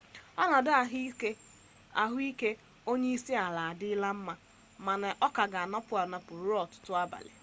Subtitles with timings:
[0.43, 0.71] ọnọdụ
[2.01, 2.49] ahụike
[2.91, 4.33] onyeisiala adịla mma
[4.85, 7.31] mana ọ ka ga-anọpụ anọpụ ruo ọtụtụ abalị